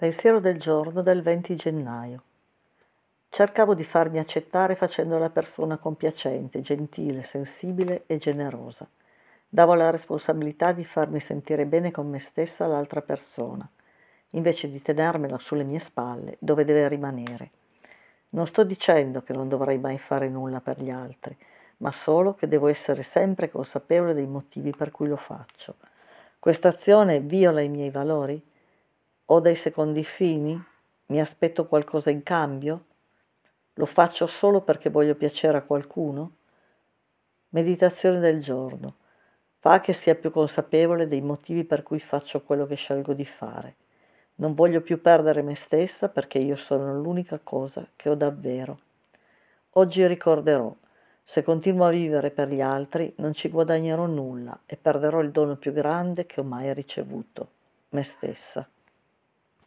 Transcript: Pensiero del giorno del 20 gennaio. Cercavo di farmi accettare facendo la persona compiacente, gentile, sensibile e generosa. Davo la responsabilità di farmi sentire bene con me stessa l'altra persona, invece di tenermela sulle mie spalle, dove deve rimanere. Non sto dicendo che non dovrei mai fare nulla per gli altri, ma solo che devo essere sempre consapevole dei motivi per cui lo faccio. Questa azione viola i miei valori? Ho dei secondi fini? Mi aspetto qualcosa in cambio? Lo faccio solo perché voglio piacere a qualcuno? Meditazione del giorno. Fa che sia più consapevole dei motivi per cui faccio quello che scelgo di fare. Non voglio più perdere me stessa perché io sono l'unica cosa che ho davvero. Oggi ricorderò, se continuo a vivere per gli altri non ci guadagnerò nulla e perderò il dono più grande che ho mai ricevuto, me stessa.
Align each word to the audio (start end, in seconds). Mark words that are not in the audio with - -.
Pensiero 0.00 0.40
del 0.40 0.58
giorno 0.58 1.02
del 1.02 1.20
20 1.20 1.56
gennaio. 1.56 2.22
Cercavo 3.28 3.74
di 3.74 3.84
farmi 3.84 4.18
accettare 4.18 4.74
facendo 4.74 5.18
la 5.18 5.28
persona 5.28 5.76
compiacente, 5.76 6.62
gentile, 6.62 7.22
sensibile 7.22 8.04
e 8.06 8.16
generosa. 8.16 8.88
Davo 9.46 9.74
la 9.74 9.90
responsabilità 9.90 10.72
di 10.72 10.86
farmi 10.86 11.20
sentire 11.20 11.66
bene 11.66 11.90
con 11.90 12.08
me 12.08 12.18
stessa 12.18 12.66
l'altra 12.66 13.02
persona, 13.02 13.68
invece 14.30 14.70
di 14.70 14.80
tenermela 14.80 15.38
sulle 15.38 15.64
mie 15.64 15.80
spalle, 15.80 16.36
dove 16.38 16.64
deve 16.64 16.88
rimanere. 16.88 17.50
Non 18.30 18.46
sto 18.46 18.64
dicendo 18.64 19.20
che 19.20 19.34
non 19.34 19.50
dovrei 19.50 19.78
mai 19.78 19.98
fare 19.98 20.30
nulla 20.30 20.62
per 20.62 20.82
gli 20.82 20.88
altri, 20.88 21.36
ma 21.76 21.92
solo 21.92 22.32
che 22.32 22.48
devo 22.48 22.68
essere 22.68 23.02
sempre 23.02 23.50
consapevole 23.50 24.14
dei 24.14 24.26
motivi 24.26 24.70
per 24.70 24.92
cui 24.92 25.08
lo 25.08 25.18
faccio. 25.18 25.74
Questa 26.38 26.68
azione 26.68 27.20
viola 27.20 27.60
i 27.60 27.68
miei 27.68 27.90
valori? 27.90 28.48
Ho 29.32 29.38
dei 29.38 29.54
secondi 29.54 30.02
fini? 30.02 30.60
Mi 31.06 31.20
aspetto 31.20 31.68
qualcosa 31.68 32.10
in 32.10 32.24
cambio? 32.24 32.86
Lo 33.74 33.86
faccio 33.86 34.26
solo 34.26 34.60
perché 34.60 34.90
voglio 34.90 35.14
piacere 35.14 35.56
a 35.56 35.62
qualcuno? 35.62 36.32
Meditazione 37.50 38.18
del 38.18 38.40
giorno. 38.40 38.96
Fa 39.60 39.78
che 39.78 39.92
sia 39.92 40.16
più 40.16 40.32
consapevole 40.32 41.06
dei 41.06 41.20
motivi 41.20 41.62
per 41.62 41.84
cui 41.84 42.00
faccio 42.00 42.42
quello 42.42 42.66
che 42.66 42.74
scelgo 42.74 43.12
di 43.12 43.24
fare. 43.24 43.76
Non 44.36 44.54
voglio 44.54 44.80
più 44.80 45.00
perdere 45.00 45.42
me 45.42 45.54
stessa 45.54 46.08
perché 46.08 46.38
io 46.38 46.56
sono 46.56 46.92
l'unica 47.00 47.38
cosa 47.40 47.86
che 47.94 48.08
ho 48.08 48.16
davvero. 48.16 48.80
Oggi 49.74 50.04
ricorderò, 50.08 50.74
se 51.22 51.44
continuo 51.44 51.86
a 51.86 51.90
vivere 51.90 52.32
per 52.32 52.48
gli 52.48 52.60
altri 52.60 53.14
non 53.18 53.32
ci 53.32 53.48
guadagnerò 53.48 54.06
nulla 54.06 54.62
e 54.66 54.76
perderò 54.76 55.20
il 55.20 55.30
dono 55.30 55.54
più 55.54 55.72
grande 55.72 56.26
che 56.26 56.40
ho 56.40 56.44
mai 56.44 56.74
ricevuto, 56.74 57.50
me 57.90 58.02
stessa. 58.02 58.68